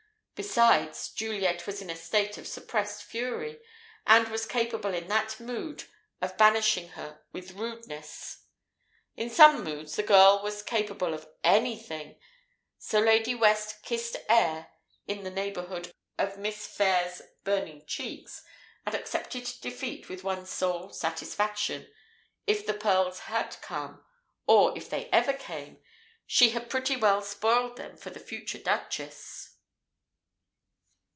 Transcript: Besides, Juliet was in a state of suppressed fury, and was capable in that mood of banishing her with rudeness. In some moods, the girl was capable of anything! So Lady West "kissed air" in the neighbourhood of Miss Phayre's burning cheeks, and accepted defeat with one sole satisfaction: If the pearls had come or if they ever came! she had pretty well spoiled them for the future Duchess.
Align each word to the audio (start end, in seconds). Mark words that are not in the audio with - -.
Besides, 0.33 1.09
Juliet 1.11 1.67
was 1.67 1.83
in 1.83 1.89
a 1.91 1.95
state 1.95 2.35
of 2.35 2.47
suppressed 2.47 3.03
fury, 3.03 3.61
and 4.07 4.27
was 4.27 4.47
capable 4.47 4.91
in 4.91 5.07
that 5.07 5.39
mood 5.39 5.83
of 6.19 6.35
banishing 6.35 6.87
her 6.93 7.21
with 7.31 7.51
rudeness. 7.51 8.45
In 9.15 9.29
some 9.29 9.63
moods, 9.63 9.97
the 9.97 10.01
girl 10.01 10.41
was 10.41 10.63
capable 10.63 11.13
of 11.13 11.29
anything! 11.43 12.19
So 12.79 12.99
Lady 12.99 13.35
West 13.35 13.83
"kissed 13.83 14.15
air" 14.27 14.71
in 15.05 15.23
the 15.23 15.29
neighbourhood 15.29 15.93
of 16.17 16.39
Miss 16.39 16.65
Phayre's 16.65 17.21
burning 17.43 17.85
cheeks, 17.85 18.41
and 18.83 18.95
accepted 18.95 19.47
defeat 19.61 20.09
with 20.09 20.23
one 20.23 20.47
sole 20.47 20.89
satisfaction: 20.89 21.87
If 22.47 22.65
the 22.65 22.73
pearls 22.73 23.19
had 23.29 23.61
come 23.61 24.03
or 24.47 24.75
if 24.75 24.89
they 24.89 25.05
ever 25.11 25.33
came! 25.33 25.83
she 26.25 26.49
had 26.49 26.67
pretty 26.67 26.95
well 26.97 27.21
spoiled 27.21 27.77
them 27.77 27.95
for 27.95 28.09
the 28.09 28.19
future 28.19 28.57
Duchess. 28.57 29.49